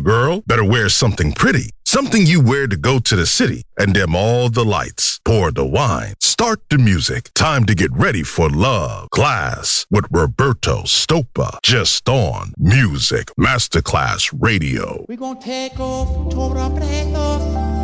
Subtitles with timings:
[0.00, 1.70] girl better wear something pretty.
[1.84, 5.64] Something you wear to go to the city and dim all the lights, pour the
[5.64, 7.30] wine, start the music.
[7.34, 9.08] Time to get ready for love.
[9.10, 11.58] Class with Roberto Stopa.
[11.62, 15.04] Just on Music Masterclass Radio.
[15.08, 17.78] We're going to take off, tore our breath off.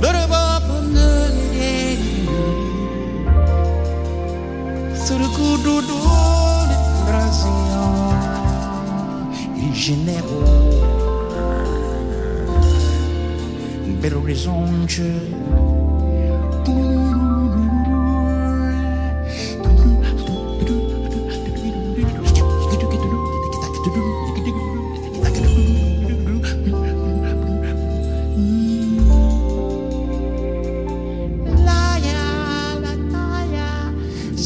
[0.00, 1.96] Day.
[4.94, 6.70] So the good old
[7.06, 8.39] Brazil.
[9.60, 10.44] les généraux.
[14.00, 15.02] Pero les anges.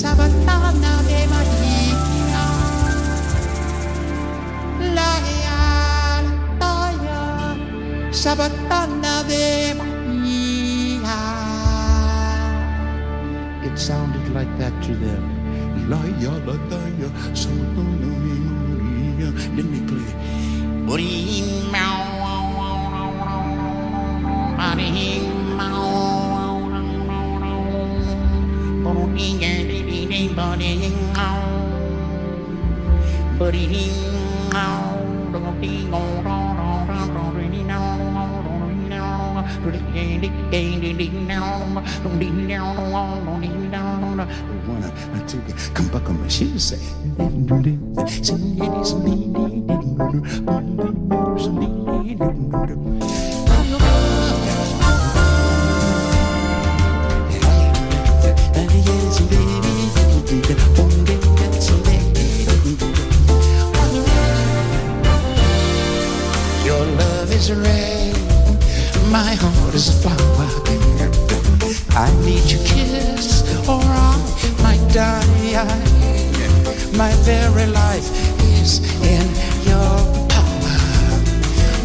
[0.04, 1.43] Sabatana de
[8.24, 11.20] Sabatana de Maria.
[13.62, 15.22] It sounded like that to them.
[19.54, 20.08] Let me play.
[45.72, 46.78] Come back on my shoes, say.
[66.66, 68.14] Your love is red,
[69.10, 70.46] my heart is a flower.
[71.98, 74.14] I need your kiss, or I
[74.62, 75.24] might die.
[76.96, 78.08] My very life
[78.62, 79.26] is in
[79.66, 79.98] your
[80.30, 80.74] power.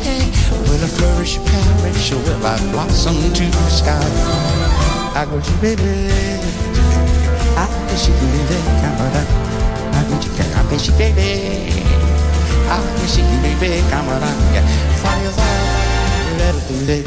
[0.05, 0.21] Hey,
[0.69, 3.97] will I flourish, perish, or will I blossom to the sky?
[5.15, 6.13] I go to baby.
[7.57, 9.23] I wish you could live Canada.
[9.97, 11.73] I wish you I wish you baby.
[12.69, 14.29] I wish you could live Canada.
[15.01, 15.68] Fire, fire.
[16.41, 17.03] Only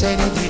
[0.00, 0.49] serenity.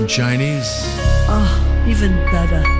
[0.00, 0.84] Some Chinese?
[1.28, 2.79] Oh, even better.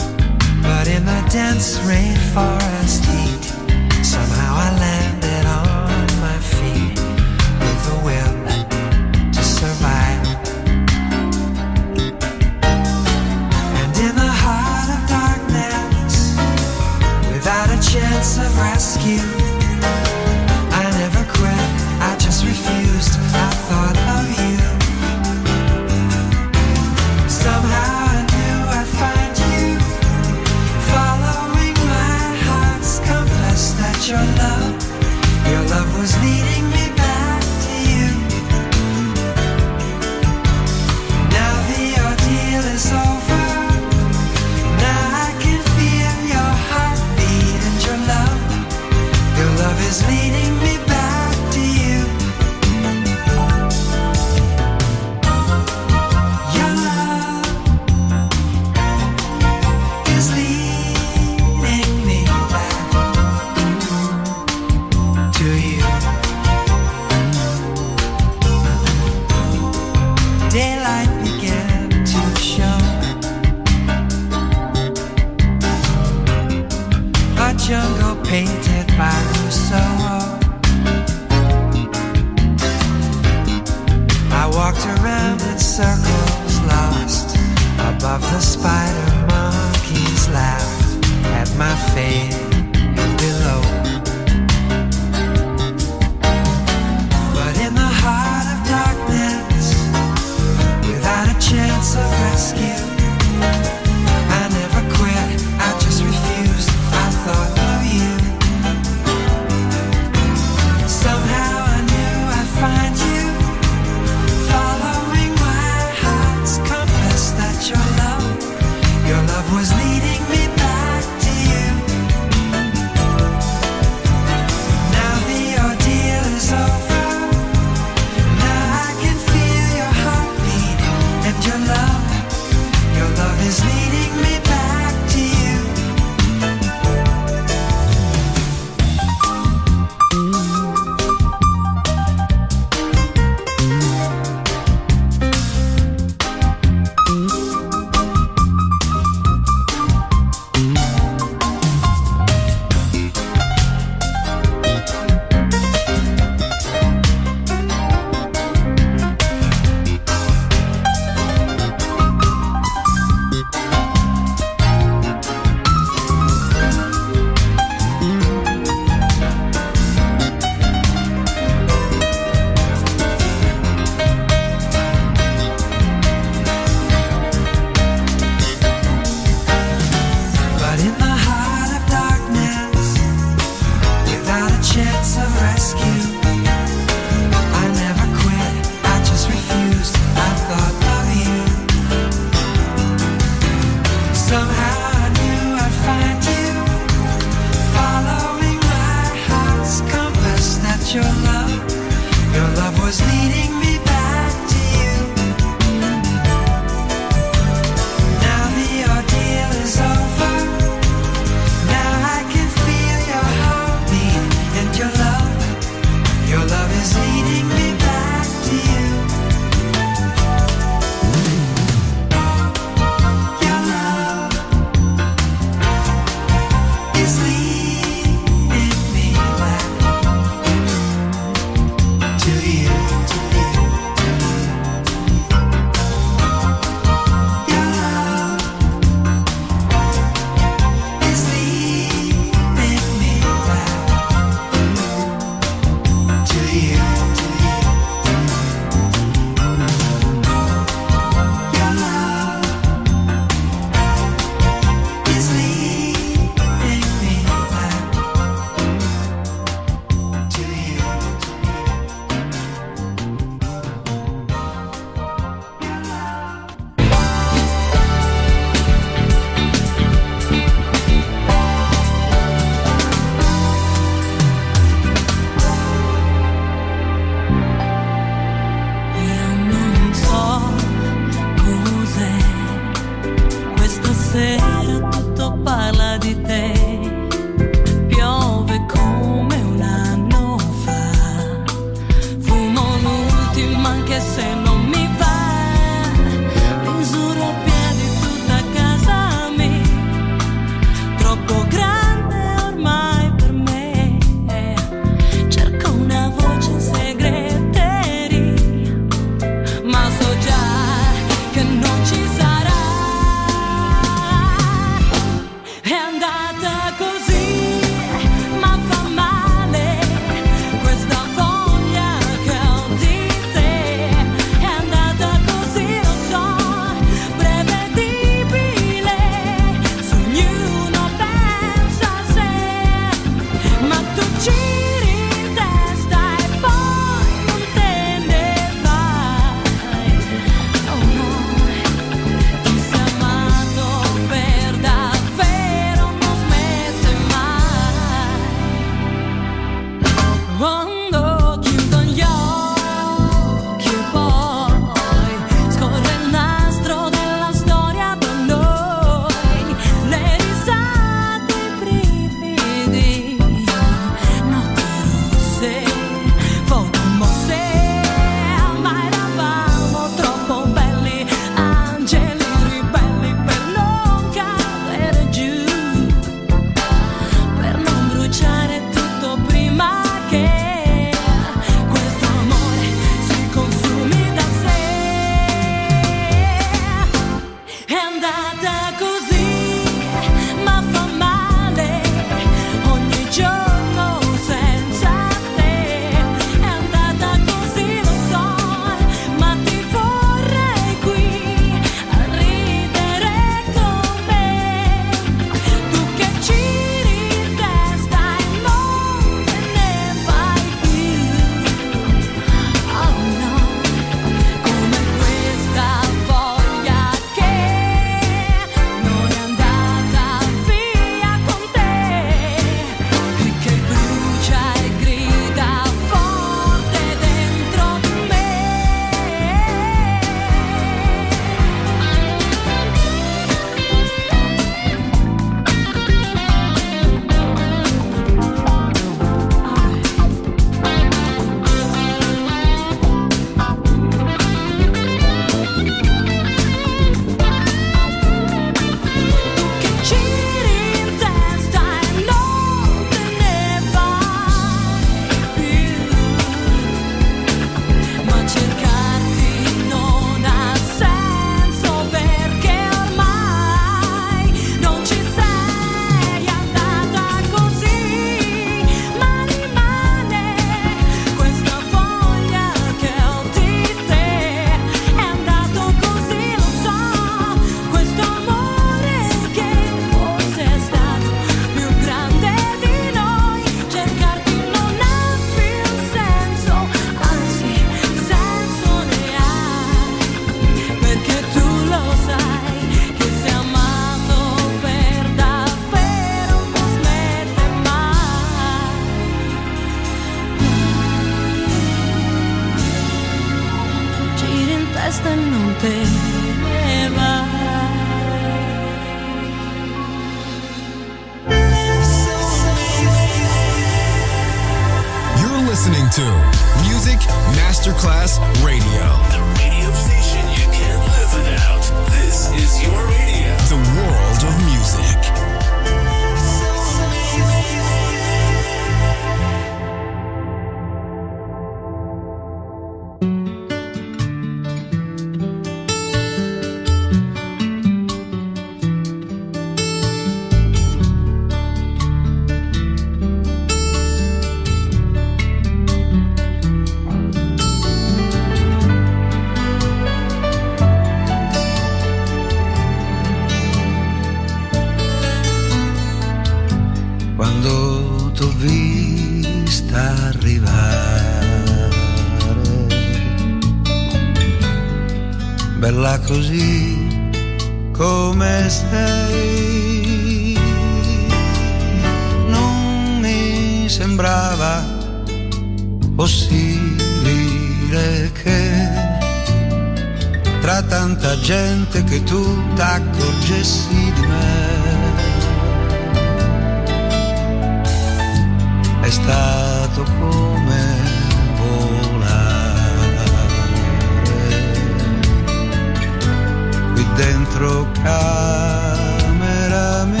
[597.36, 600.00] l'entrocamera mia,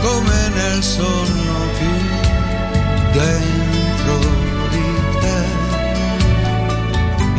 [0.00, 1.94] come nel sonno più
[3.12, 4.18] dentro
[4.70, 4.86] di
[5.20, 5.44] te.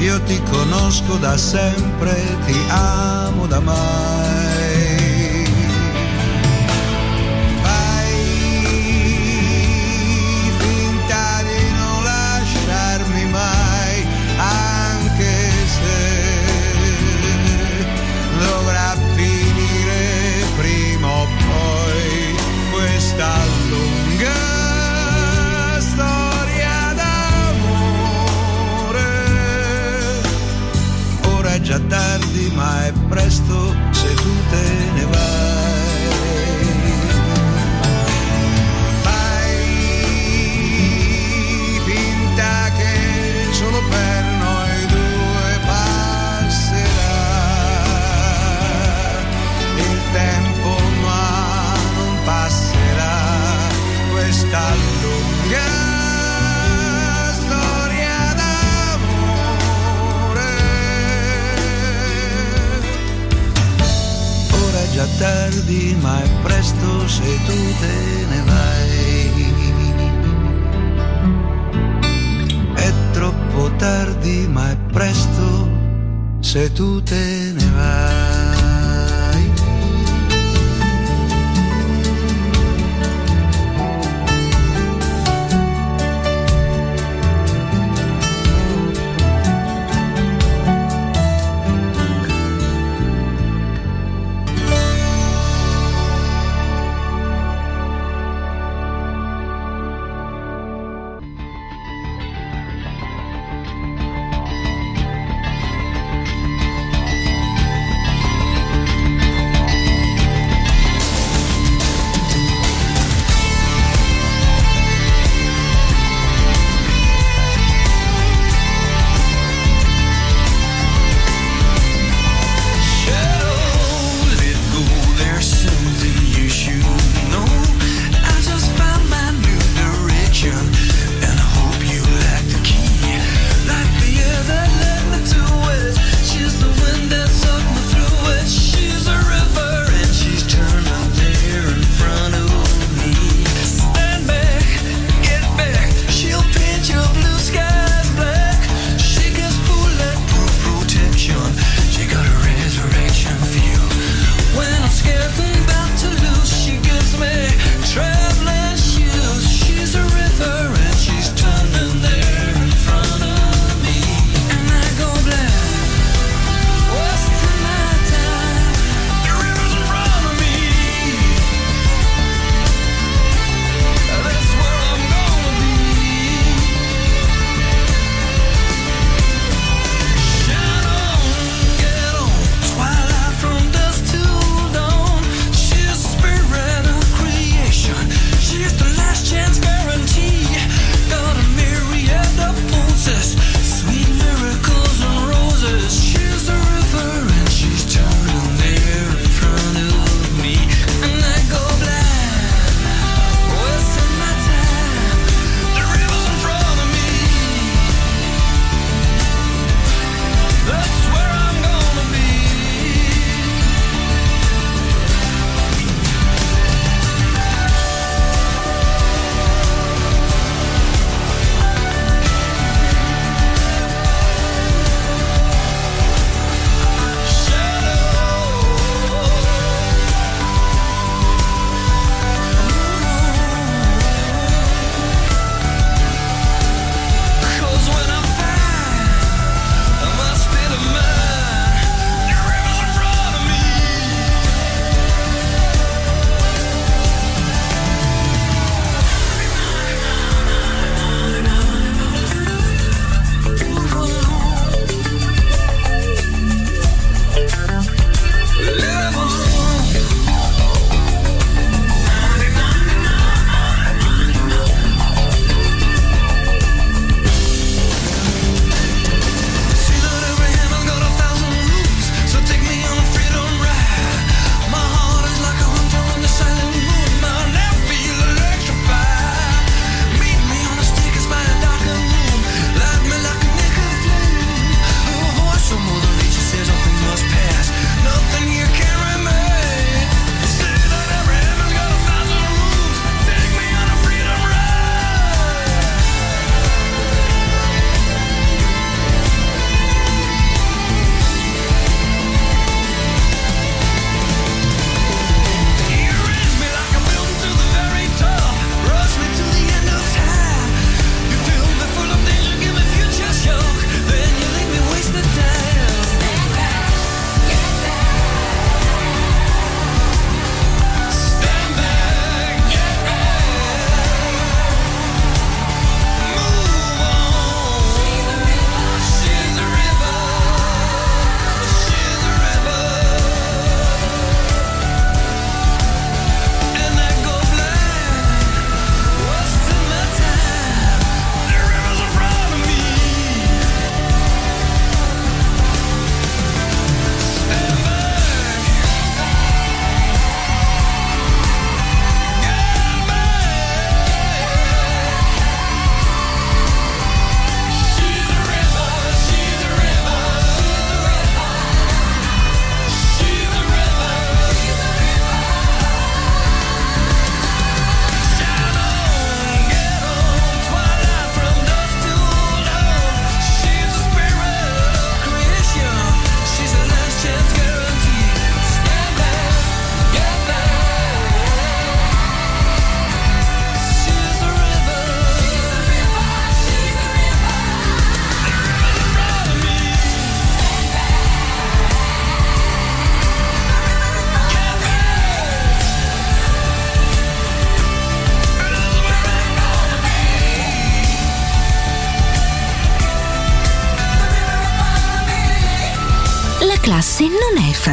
[0.03, 4.32] Io ti conosco da sempre, ti amo da mai.
[33.13, 33.82] presto.
[64.93, 68.91] già tardi ma è presto se tu te ne vai.
[72.75, 75.69] È troppo tardi ma è presto
[76.39, 78.22] se tu te ne vai.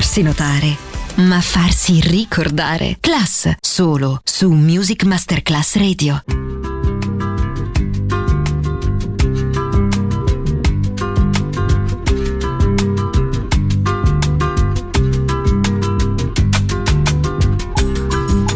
[0.01, 0.79] Farsi notare,
[1.17, 2.97] ma farsi ricordare.
[3.01, 6.23] Class, solo su Music Masterclass Radio.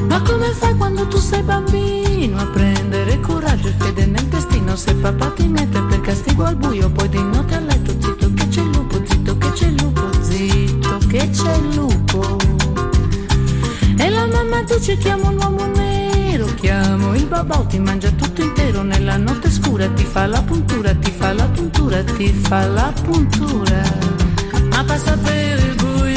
[0.09, 4.77] Ma come fai quando tu sei bambino a prendere coraggio e fede nel destino?
[4.77, 7.11] Se papà ti mette per castigo al buio, poi
[14.65, 19.89] dice chiamo un uomo nero, chiamo il babò, ti mangia tutto intero nella notte scura,
[19.89, 23.83] ti fa la puntura, ti fa la puntura, ti fa la puntura.
[24.71, 26.14] Ma passa per il buio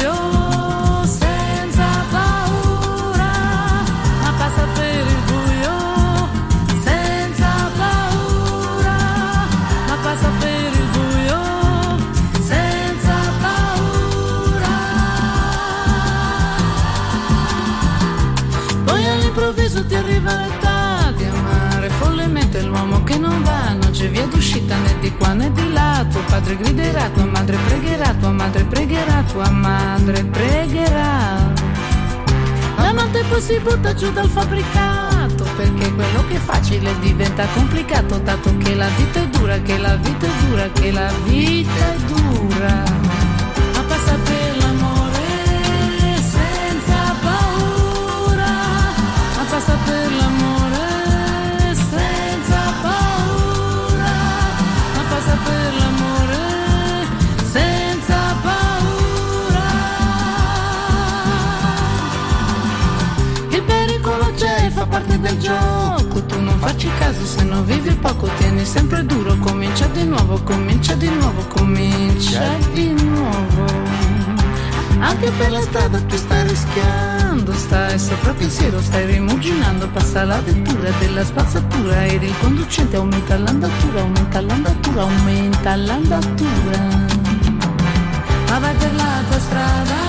[20.18, 25.14] arriva l'età di amare follemente l'uomo che non va, non c'è via d'uscita né di
[25.16, 26.04] qua né di là.
[26.10, 31.52] Tuo padre griderà, tua madre pregherà, tua madre pregherà, tua madre pregherà.
[32.76, 38.18] La notte poi si butta giù dal fabbricato Perché quello che è facile diventa complicato
[38.18, 41.96] Dato che la vita è dura, che la vita è dura, che la vita è
[42.06, 43.07] dura
[65.28, 66.24] del gioco.
[66.24, 69.36] Tu non facci caso se non vivi poco Tieni sempre duro.
[69.38, 73.86] Comincia di nuovo, comincia di nuovo Comincia di nuovo.
[75.00, 80.90] Anche per la strada tu stai rischiando, stai sopra pensiero, stai rimuginando, passa la vettura
[80.98, 86.78] della spazzatura ed il conducente aumenta l'andatura, aumenta l'andatura, aumenta l'andatura.
[88.48, 90.07] Ma vai per la tua strada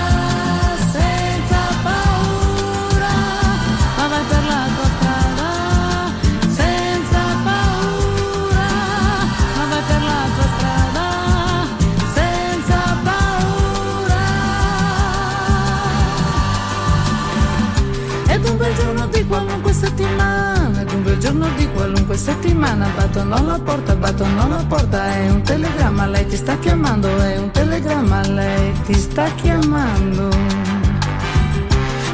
[22.10, 27.08] qualunque settimana, battono alla porta, battono alla porta, è un telegramma, lei ti sta chiamando,
[27.20, 30.30] è un telegramma, lei ti sta chiamando.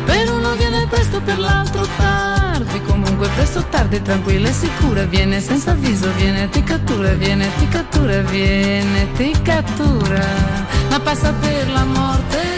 [0.06, 5.72] Per uno viene presto, per l'altro tardi, comunque presto tardi, tranquilla e sicura, viene senza
[5.72, 10.26] avviso, viene ti cattura, viene ti cattura, viene ti cattura,
[10.90, 12.55] ma passa per la morte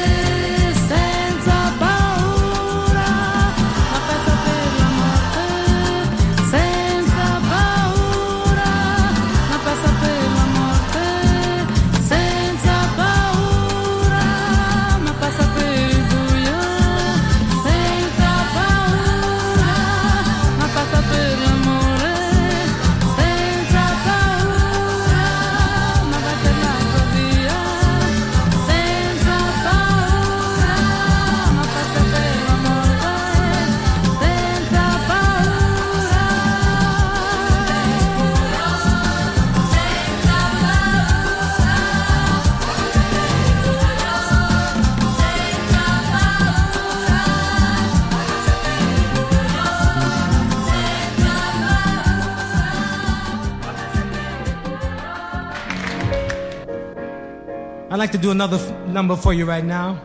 [57.98, 60.00] I'd like to do another f- number for you right now,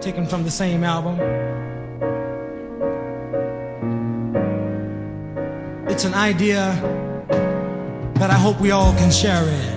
[0.00, 1.18] taken from the same album.
[5.88, 6.70] It's an idea
[8.20, 9.71] that I hope we all can share in.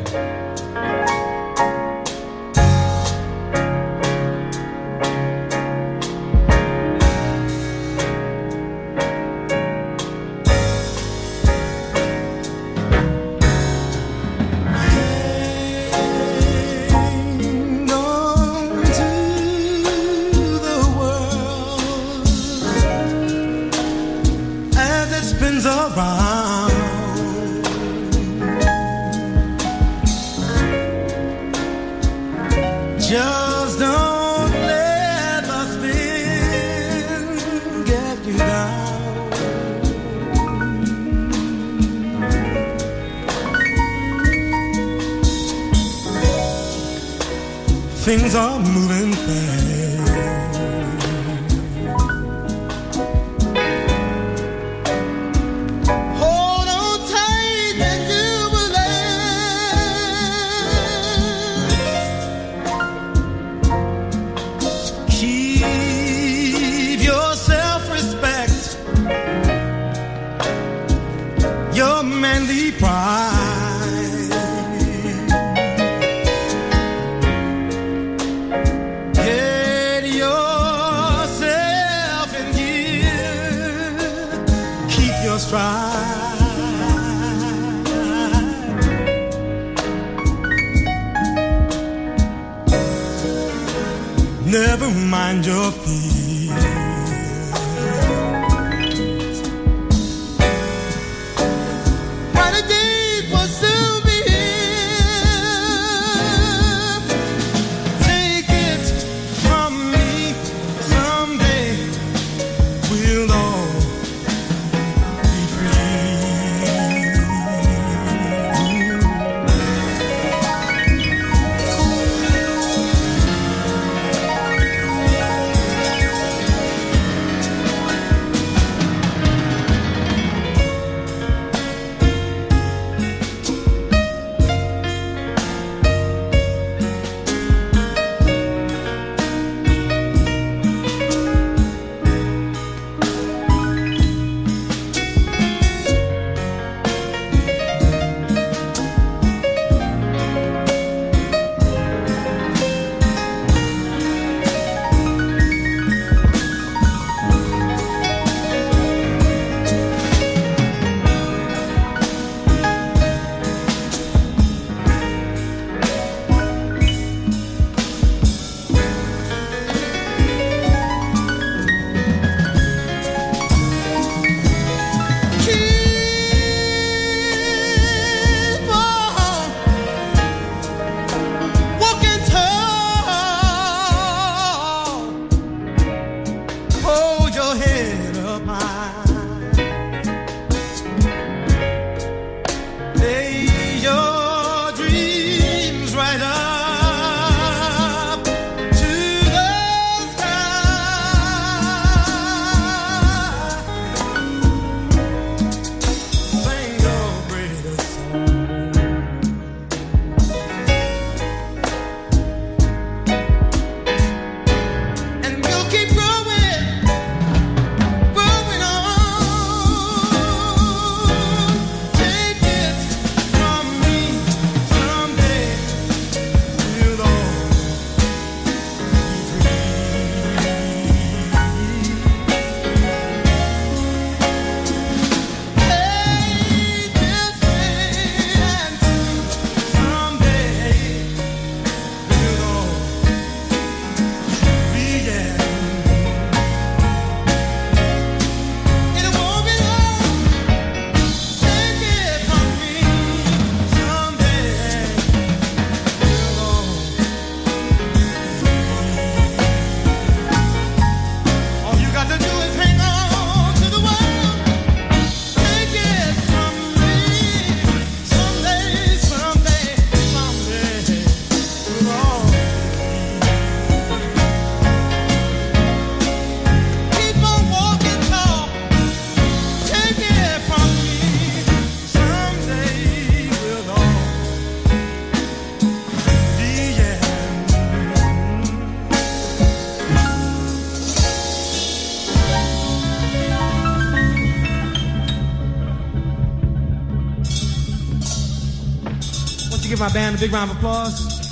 [300.16, 301.24] a big round of applause.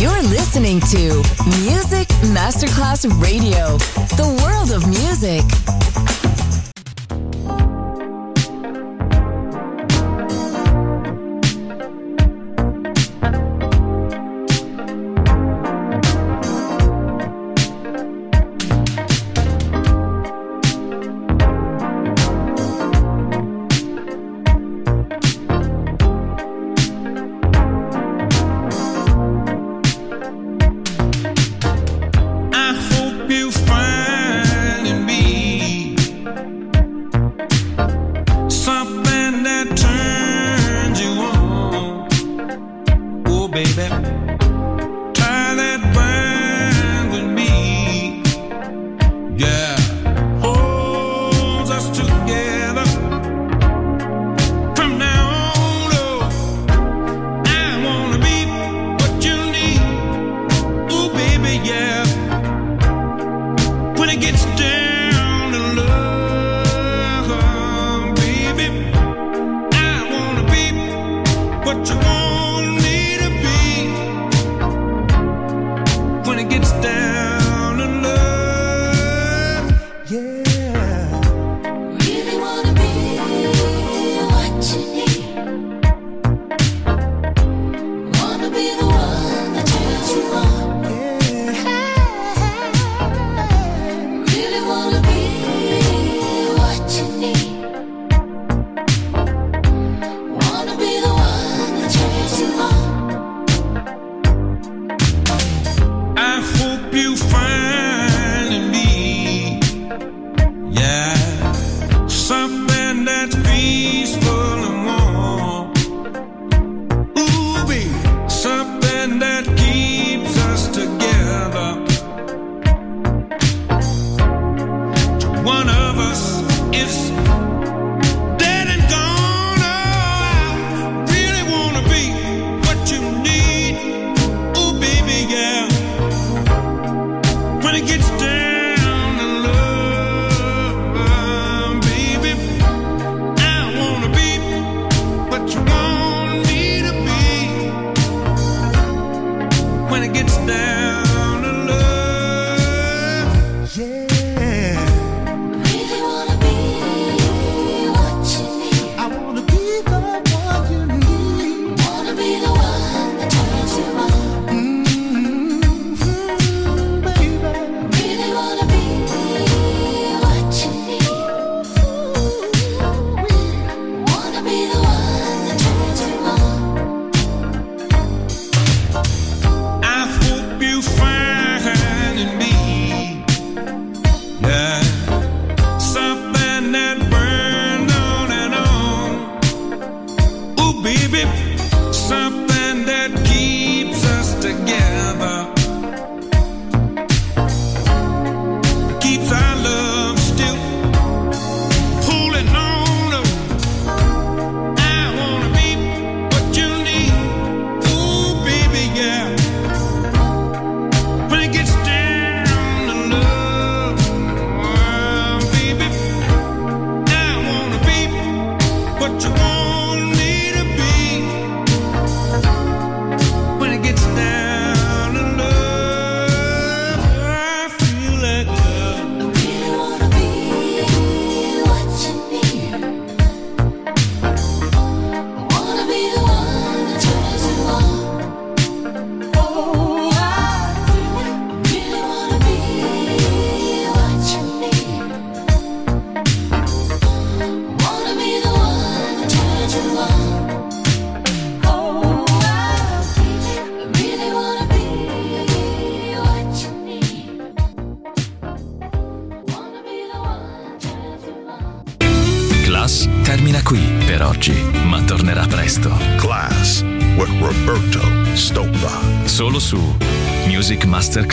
[0.00, 1.22] You're listening to
[1.60, 3.76] Music Masterclass Radio,
[4.16, 5.61] the world of music.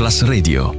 [0.10, 0.78] Plus Radio.